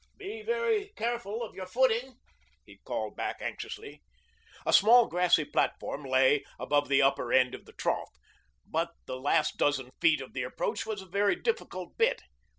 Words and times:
"Be 0.17 0.41
very 0.41 0.87
careful 0.95 1.43
of 1.43 1.53
your 1.53 1.67
footing," 1.67 2.15
he 2.65 2.79
called 2.85 3.15
back 3.15 3.37
anxiously. 3.39 4.01
A 4.65 4.73
small 4.73 5.05
grassy 5.07 5.45
platform 5.45 6.03
lay 6.03 6.43
above 6.59 6.89
the 6.89 7.03
upper 7.03 7.31
end 7.31 7.53
of 7.53 7.65
the 7.65 7.73
trough, 7.73 8.09
but 8.65 8.89
the 9.05 9.19
last 9.19 9.57
dozen 9.57 9.91
feet 10.01 10.19
of 10.19 10.33
the 10.33 10.41
approach 10.41 10.87
was 10.87 11.03
a 11.03 11.05
very 11.05 11.35
difficult 11.35 11.99
bit. 11.99 12.23